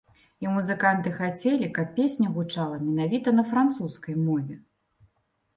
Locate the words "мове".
4.25-4.59